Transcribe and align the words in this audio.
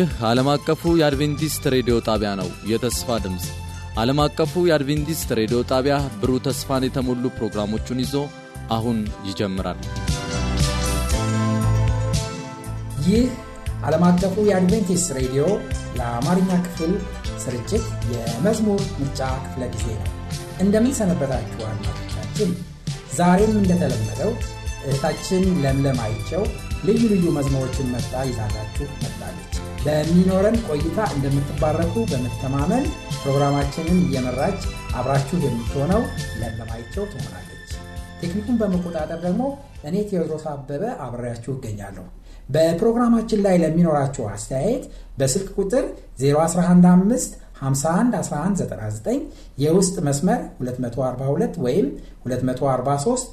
ይህ 0.00 0.10
ዓለም 0.26 0.48
አቀፉ 0.52 0.90
የአድቬንቲስት 0.98 1.64
ሬዲዮ 1.74 1.94
ጣቢያ 2.06 2.28
ነው። 2.38 2.48
የተስፋ 2.70 3.16
ድምፅ 3.24 3.46
ዓለም 4.00 4.18
አቀፉ 4.24 4.62
የአድቬንቲስት 4.68 5.30
ሬዲዮ 5.38 5.58
ጣቢያ 5.70 5.94
ብሩህ 6.20 6.38
ተስፋን 6.46 6.84
የተሞሉ 6.86 7.24
ፕሮግራሞቹን 7.36 7.98
ይዞ 8.02 8.14
አሁን 8.76 8.98
ይጀምራል። 9.28 9.80
ይህ 13.06 13.26
ዓለም 13.84 14.04
አቀፉ 14.08 14.36
የአድቬንቲስት 14.48 15.10
ሬዲዮ 15.18 15.44
ለአማርኛ 15.98 16.50
ክፍል 16.66 16.94
ስርጭት 17.44 17.84
የመዝሙር 18.14 18.82
ምርጫ 18.96 19.20
ክፍለ 19.44 19.64
ጊዜ 19.74 19.86
ነው። 20.00 20.08
እንደምን 20.60 20.94
ሰነበታችሁ 21.00 21.60
አድማጮቻችን። 21.70 22.52
ዛሬም 23.18 23.54
እንደተለመደው 23.60 24.32
እህታችን 24.84 25.44
ለምለም 25.64 26.00
አይቸው 26.06 26.44
ልዩ 26.84 27.02
ልዩ 27.12 27.26
መዝሙሮችን 27.36 27.92
መርጣ 27.94 28.14
ይዛላችሁ 28.28 28.88
መጥታለች። 29.02 29.59
በሚኖረን 29.84 30.56
ቆይታ 30.68 30.98
እንደምትባረኩ 31.14 31.94
በመተማመን 32.10 32.84
ፕሮግራማችንን 33.20 33.98
እየመራች 34.04 34.60
አብራችሁ 34.98 35.36
የምትሆነው 35.44 36.02
ለምለም 36.40 36.70
አይቸው 36.76 37.04
ትሆናለች። 37.12 37.70
ቴክኒኩን 38.20 38.56
በመቆጣጠር 38.60 39.20
ደግሞ 39.26 39.42
እኔ 39.88 39.96
ቴዎድሮስ 40.10 40.44
አበበ 40.52 40.82
አብሬያችሁ 41.06 41.52
እገኛለሁ። 41.56 42.06
በፕሮግራማችን 42.48 43.42
ላይ 43.46 43.56
ለሚኖራችሁ 43.62 44.24
አስተያየት 44.30 44.84
በስልክ 45.18 45.48
ቁጥር 45.58 45.84
0115 46.22 47.36
51 47.60 48.16
1199 48.20 49.22
የውስጥ 49.64 49.96
መስመር 50.06 50.40
242 50.62 51.60
ወይም 51.66 51.86
243 52.26 53.32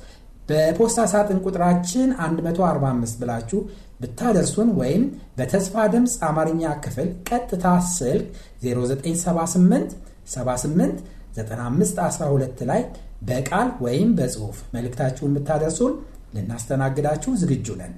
በፖስታ 0.50 1.00
ሳጥን 1.12 1.40
ቁጥራችን 1.46 2.10
145 2.22 3.18
ብላችሁ 3.22 3.60
ብታደርሱን 4.00 4.70
ወይም 4.80 5.04
በተስፋ 5.38 5.86
ድምፅ 5.94 6.16
አማርኛ 6.28 6.64
ክፍል 6.84 7.08
ቀጥታ 7.30 7.66
ስልክ 7.94 8.28
0978 8.64 9.96
78 10.34 11.00
9512 11.38 12.62
ላይ 12.70 12.82
በቃል 13.30 13.70
ወይም 13.86 14.10
በጽሑፍ 14.18 14.58
መልእክታችሁን 14.76 15.34
ብታደርሱን 15.38 15.94
ልናስተናግዳችሁ 16.36 17.32
ዝግጁ 17.42 17.68
ነን። 17.82 17.94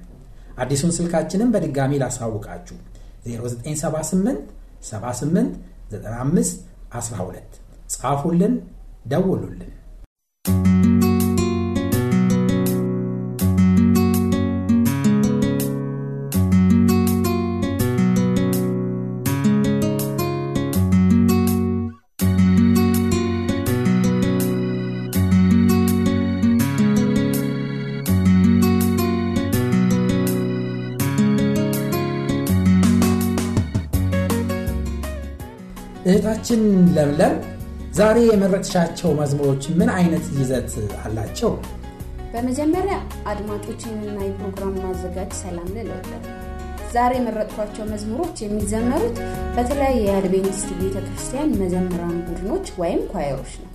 አዲሱን 0.62 0.92
ስልካችንን 0.96 1.50
በድጋሚ 1.54 1.92
ላሳውቃችሁ 2.02 2.76
0978 3.26 4.40
78 4.84 5.52
95 5.92 6.56
12 6.98 7.58
ጻፉልን፣ 7.94 8.54
ደውሉልን። 9.12 9.70
እህታችን 36.10 36.60
ለምለም 36.94 37.34
ዛሬ 37.94 38.18
የመረጥሻቸው 38.28 39.10
መዝሙሮች 39.18 39.64
ምን 39.78 39.90
አይነት 39.96 40.24
ይዘት 40.36 40.72
አላቸው? 41.02 41.52
በመጀመሪያ 42.32 42.96
አድማጮችንና 43.30 44.18
የፕሮግራም 44.24 44.74
ማዘጋጅ 44.84 45.30
ሰላም 45.40 45.68
ልል 45.76 45.90
ዛሬ 46.92 47.12
የመረጥኳቸው 47.18 47.84
መዝሙሮች 47.92 48.36
የሚዘመሩት 48.44 49.16
በተለያየ 49.56 49.98
የአድቬንቲስት 50.06 50.70
ቤተ 50.80 50.96
ክርስቲያን 51.06 51.56
መዘምራን 51.60 52.16
ቡድኖች 52.28 52.68
ወይም 52.80 53.02
ኳየሮች 53.12 53.52
ነው። 53.60 53.68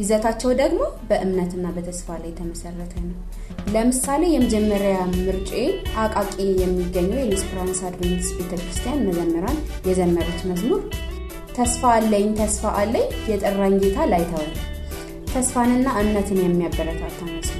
ይዘታቸው 0.00 0.50
ደግሞ 0.60 0.80
በእምነትና 1.08 1.66
በተስፋ 1.76 2.16
ላይ 2.22 2.30
የተመሰረተ 2.32 2.94
ነው። 3.04 3.18
ለምሳሌ 3.74 4.22
የመጀመሪያ 4.32 4.96
ምርጬ 5.18 5.52
አቃቂ 6.02 6.34
የሚገኘው 6.62 7.18
የኢንስፕራንስ 7.20 7.80
አድቬንቲስት 7.88 8.34
ቤተ 8.40 8.52
ክርስቲያን 8.62 9.04
መዘምራን 9.08 9.58
የዘመሩት 9.88 10.42
መዝሙር 10.50 10.82
ተስፋ 11.56 11.82
አለኝ 11.96 12.26
ተስፋ 12.38 12.72
አለኝ 12.80 13.06
የጠራኝ 13.30 13.74
ጌታ 13.82 13.98
ላይተወኝ። 14.10 14.52
ተስፋንና 15.32 15.86
እምነትን 16.02 16.38
የሚያበረታታ 16.42 17.18
መስመር 17.30 17.55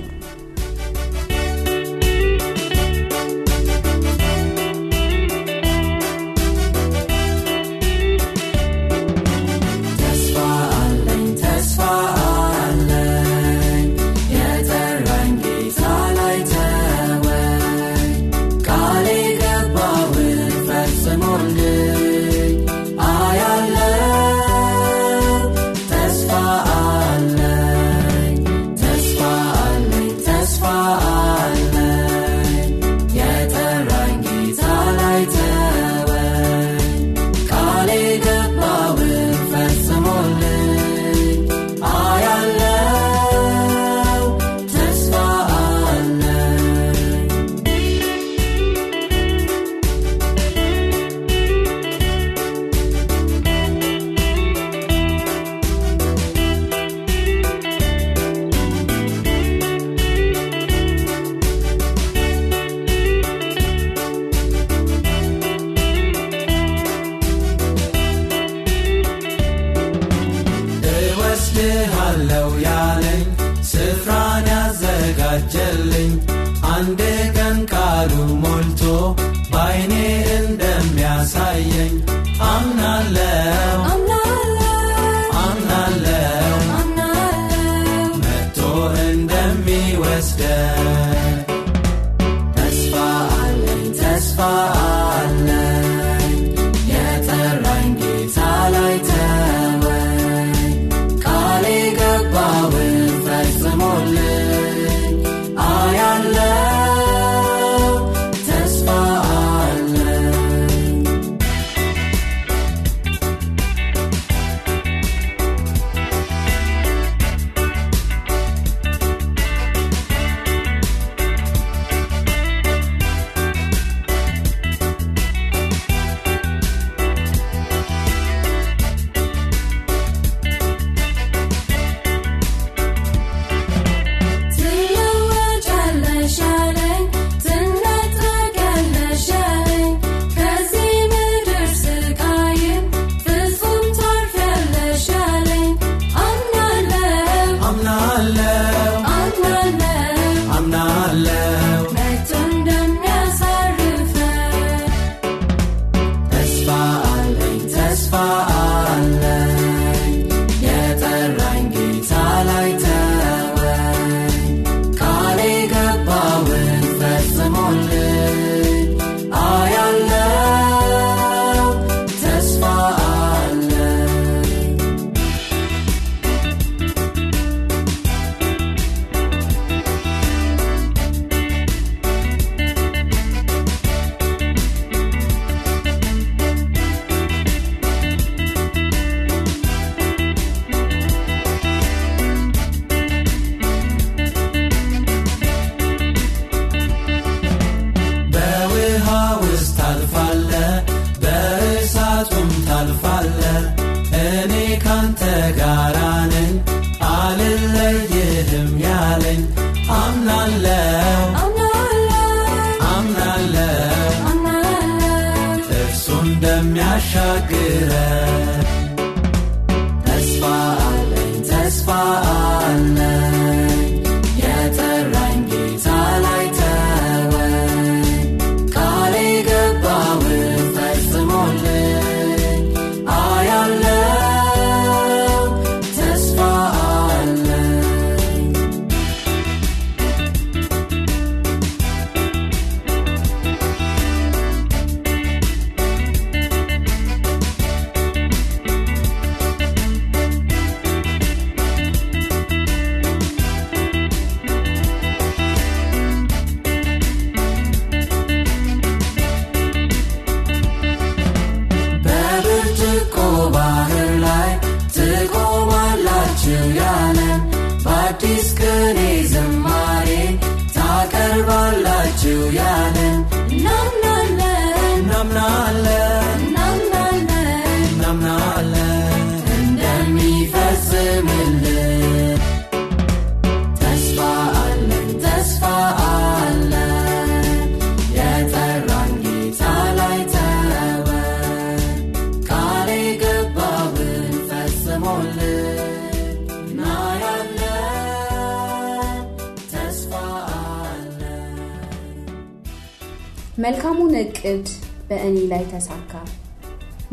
መልካሙን 303.66 304.12
እቅድ 304.18 304.66
በእኔ 305.08 305.36
ላይ 305.52 305.62
ተሳካ። 305.70 306.12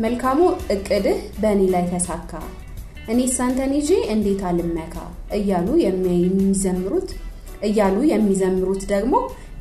መልካሙ 0.00 0.40
እቅድህ 0.74 1.18
በእኔ 1.40 1.62
ላይ 1.72 1.84
ተሳካ። 1.92 2.32
እኔ 3.08 3.20
ሳንተን 3.34 3.72
ይዤ 3.78 3.90
እንዴት 4.12 4.42
አልመካ? 4.50 4.94
እያሉ 5.38 5.68
የሚዘምሩት 5.84 7.10
እያሉ 7.68 7.96
የሚዘምሩት 8.12 8.82
ደግሞ 8.92 9.14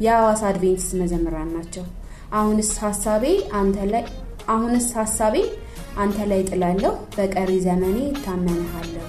የሐዋሳ 0.06 0.44
አድቬንቲስት 0.52 0.94
መዘምራን 1.02 1.50
ናቸው። 1.56 1.86
አሁንስ 2.34 2.72
ሀሳቤ 2.84 3.26
አንተ 3.60 3.78
ላይ 3.94 4.06
አሁንስ 4.50 4.88
ሀሳቤ 5.00 5.36
አንተ 5.98 6.20
ላይ 6.32 6.42
ጥላለሁ 6.50 6.94
በቀሪ 7.18 7.52
ዘመኔ 7.68 7.98
እታመንሃለሁ። 8.12 9.08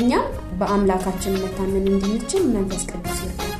እኛም 0.00 0.26
በአምላካችን 0.60 1.40
መታመን 1.42 1.86
እንድንችል 1.92 2.44
መንፈስ 2.54 2.84
ቅዱስ 2.90 3.18
ይርዳል 3.24 3.51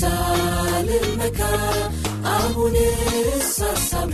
እንዴት 0.00 0.04
አልመካ 0.72 1.38
አሁንስ 2.32 3.54
ሀሳቤ 3.62 4.12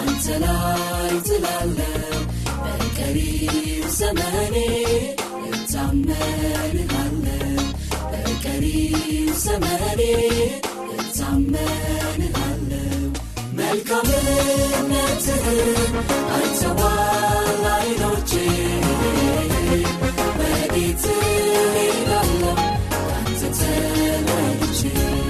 አንተ 0.00 0.26
ላይ 0.42 1.14
ትላለው 1.26 2.20
በቀሪው 2.64 3.56
ዘመኔ 3.96 4.56
እታመንሃለው 5.48 7.56
በቀሪው 8.12 8.94
ዘመኔ 9.44 10.00
እታመንሃለው 10.96 13.02
መልካምነትህን 13.58 14.92
አይተዋል 16.36 17.64
አይኖቼ 17.74 18.32
ወዴት 20.38 21.04
እሄዳለሁ። 21.16 22.56
ካንተ 23.08 23.58
see. 24.90 25.23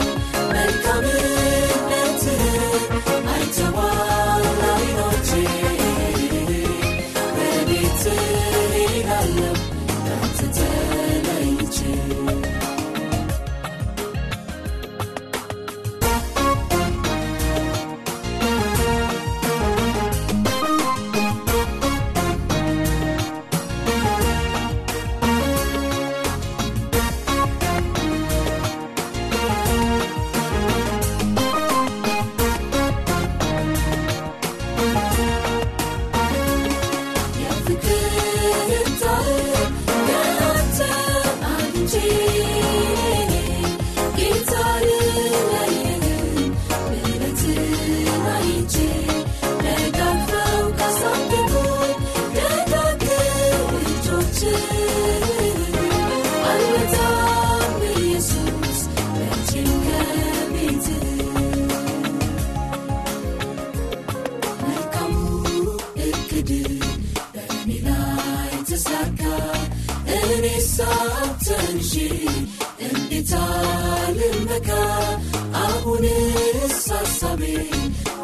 አሁንስ 75.63 76.79
ሀሳቤ 76.93 77.43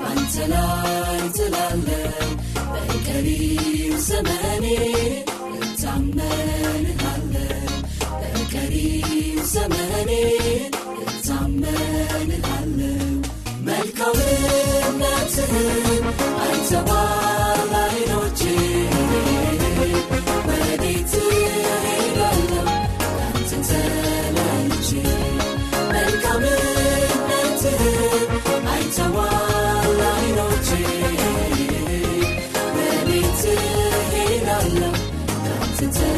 አንተ 0.08 0.34
ላይ 0.52 1.20
ትላለው 1.36 2.30
በቀሪው 2.72 3.96
ዘመኔ 4.08 4.64
since 35.80 36.09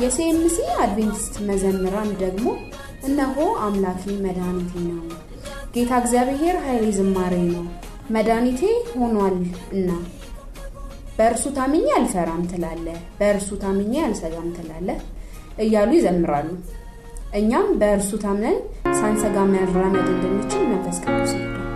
የሲኤምሲ 0.00 0.56
አድቬንቲስት 0.82 1.34
መዘምራን 1.48 2.10
ደግሞ 2.20 2.46
እነሆ 3.08 3.36
አምላኬ 3.64 4.02
መድኃኒቴ 4.24 4.72
ነው፣ 4.88 5.00
ጌታ 5.74 5.92
እግዚአብሔር 6.02 6.56
ኃይሌ 6.64 6.84
ዝማሬ 6.98 7.34
ነው፣ 7.50 7.64
መድኃኒቴ 8.16 8.60
ሆኗል 8.94 9.36
እና 9.74 9.90
በእርሱ 11.18 11.44
ታምኜ 11.56 11.86
አልፈራም 11.96 12.42
ትላለ፣ 12.50 12.86
በእርሱ 13.18 13.48
ታምኜ 13.62 13.92
አልሰጋም 14.04 14.48
ትላለ 14.58 14.88
እያሉ 15.64 15.90
ይዘምራሉ። 15.98 16.50
እኛም 17.38 17.66
በእርሱ 17.80 18.10
ታምነን 18.22 18.58
ሳንሰጋ 18.98 19.36
መራመድ 19.52 20.06
እንድንችል 20.14 20.62
መንፈስ 20.70 20.98
ቅዱስ 21.04 21.32
ይርዳል። 21.36 21.66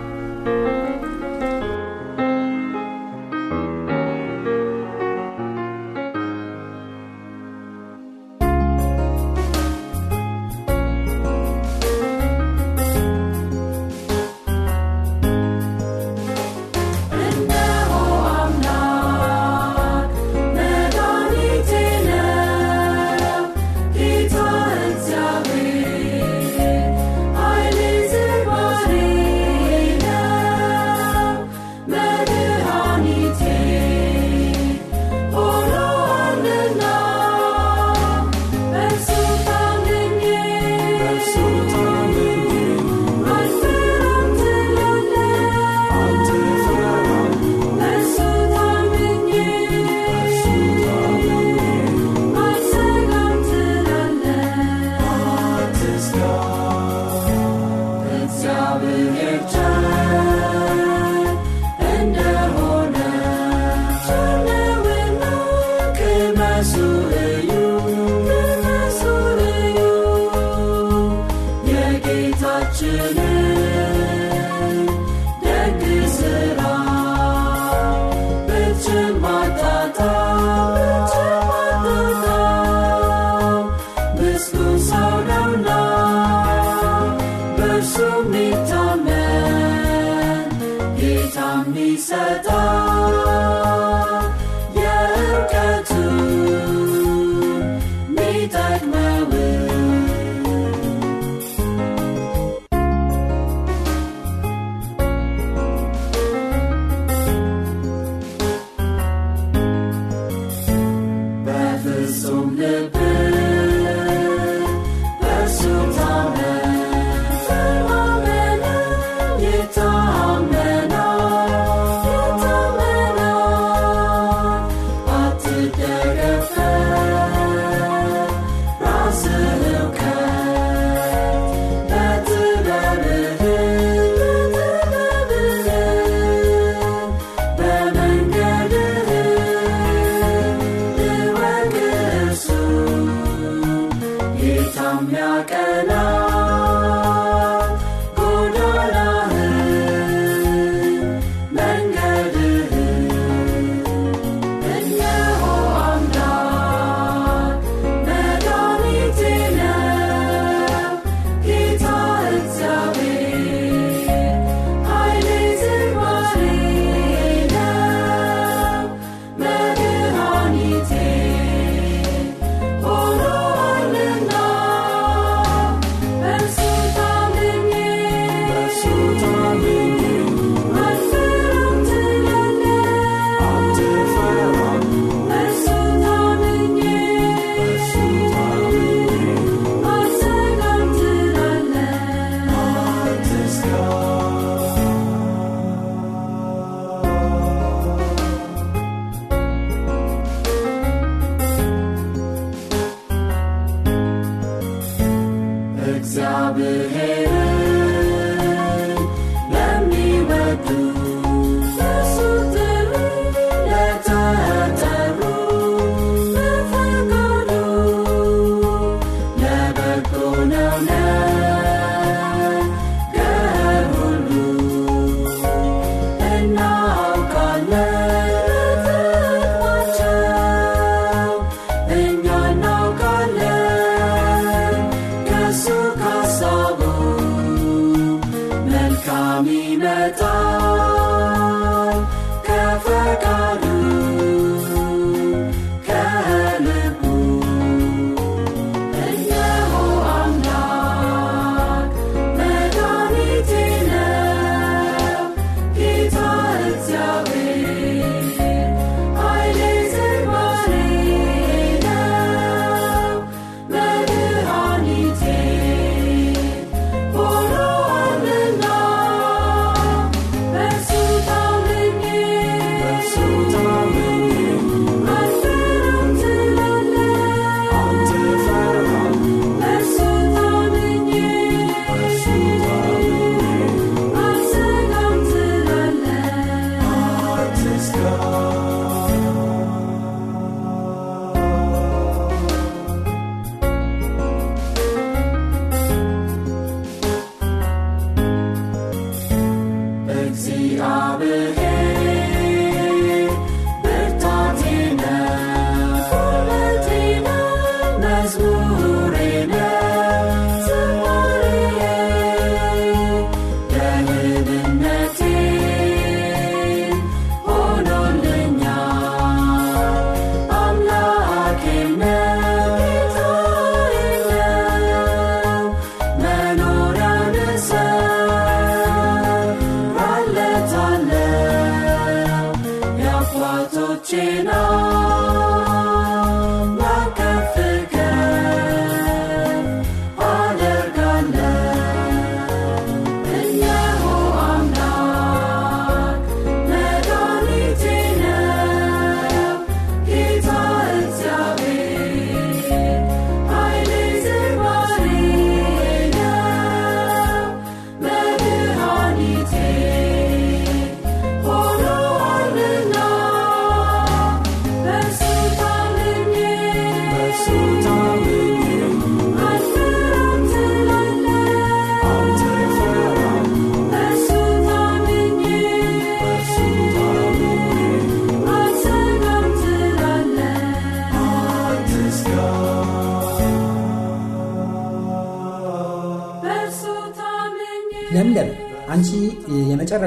Jesus. 66.65 66.94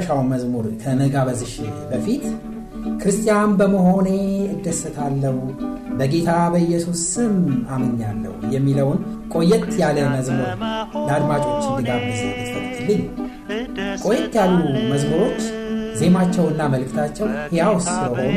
የመጨረሻውን 0.00 0.28
መዝሙር 0.32 0.66
ከመጋበዝሽ 0.82 1.54
በፊት 1.90 2.24
ክርስቲያን 3.00 3.50
በመሆኔ 3.58 4.08
እደሰታለሁ 4.52 5.37
በጌታ 5.98 6.30
በኢየሱስ 6.52 7.00
ስም 7.12 7.34
አምኛለሁ 7.74 8.34
የሚለውን 8.54 8.98
ቆየት 9.34 9.66
ያለ 9.82 9.98
መዝሙር 10.14 10.48
ለአድማጮች 11.00 11.64
እንድጋብዝ 11.70 12.20
ልትፈቅድልኝ። 12.30 13.02
ቆየት 14.04 14.37
ያሉ 14.40 14.54
መዝሙሮች 14.92 15.40
ዜማቸውና 16.00 16.61
መልእክታቸው 16.74 17.28
ሕያው 17.48 17.74
ስለሆኑ 17.87 18.37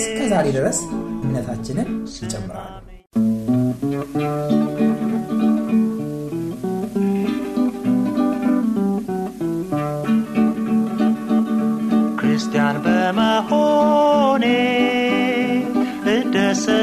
እስከ 0.00 0.18
ዛሬ 0.32 0.46
ድረስ 0.58 0.80
እምነታችንን 1.24 1.88
ይጨምራሉ 2.16 2.79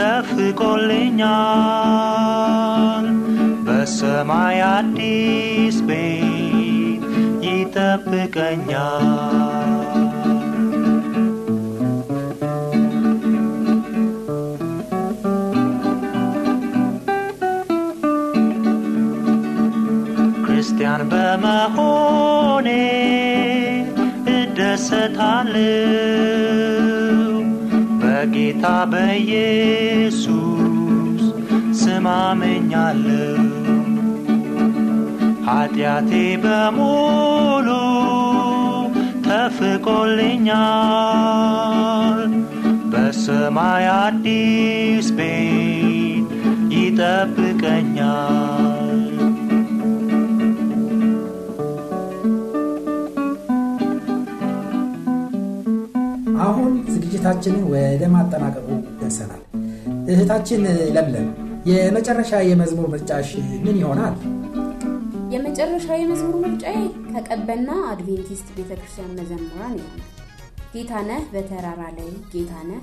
ተፍቆልኛል። 0.00 1.06
በሰማይ 3.66 4.58
አዲስ 4.70 5.78
ቤት 5.88 7.04
ይጠብቀኛል። 7.46 9.00
በመሆኔ 21.50 22.68
እደሰታለሁ 24.32 25.62
በጌታ 28.00 28.64
በኢየሱስ 28.92 30.22
ስም 31.80 32.06
አምኛለሁ። 32.12 33.46
ኃጢአቴ 35.48 36.12
በሙሉ 36.44 37.68
ተፍቆልኛል። 39.26 39.90
በሰማይ 42.92 43.86
አዲስ 43.96 45.08
ቤት 45.18 46.30
ይጠብቀኛል። 46.76 48.49
ዝግጅታችንን 57.22 57.64
ወደ 57.70 58.02
ማጠናቀቁ 58.12 58.66
ደርሰናል። 58.98 59.40
እህታችን 60.10 60.62
ለምለም 60.94 61.26
የመጨረሻ 61.68 62.30
የመዝሙር 62.48 62.86
ምርጫሽ 62.92 63.30
ምን 63.64 63.76
ይሆናል? 63.80 64.14
የመጨረሻው 65.34 65.98
የመዝሙር 66.00 66.36
ምርጫዬ 66.44 66.78
ከቀበና 67.10 67.68
አድቬንቲስት 67.90 68.48
ቤተክርስቲያን 68.56 69.12
መዘምራን 69.18 69.74
ይሆናል። 69.76 70.08
ጌታነህ 70.74 71.22
በተራራ 71.34 71.82
ላይ 71.98 72.10
ጌታነህ፣ 72.32 72.82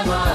Sama. 0.00 0.29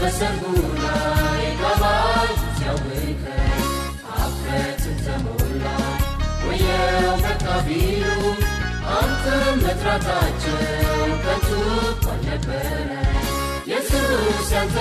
በሰርጉ 0.00 0.42
ላይ 0.76 1.44
ጋባዥ 1.60 2.28
ሲያውከ 2.58 3.24
አፍረትን 4.16 4.96
ተሞላ 5.04 5.64
ወየው 6.46 7.14
በቃ 7.24 7.46
ቢሉ 7.66 8.04
አንተን 8.96 9.56
መጥራታቸው 9.64 10.58
ከንቱ 11.24 11.50
እንኳን 11.84 12.20
ነበረ 12.28 12.66
ኢየሱስ 13.66 14.48
ያንተ 14.54 14.76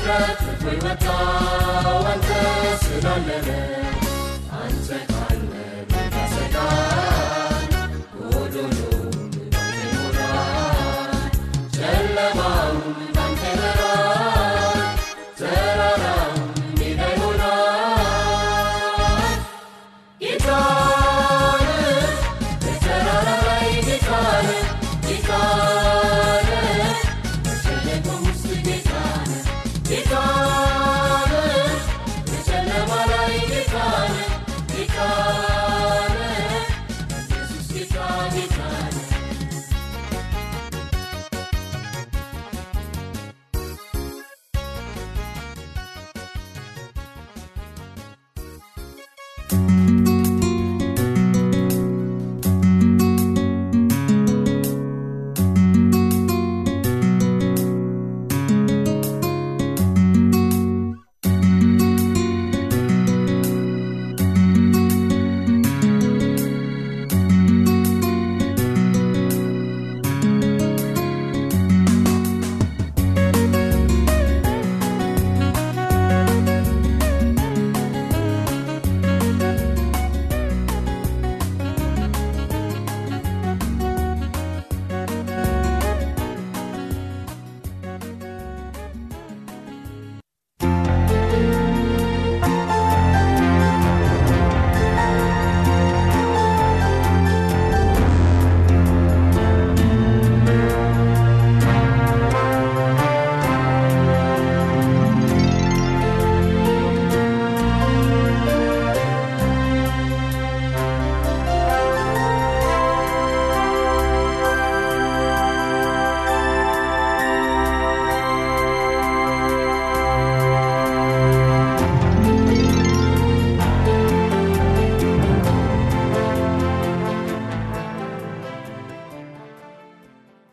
Ik 0.00 0.58
wil 0.58 0.88
het 0.88 1.06
al, 1.06 2.02
want 2.02 2.22
dat 3.00 3.16
is 3.16 3.99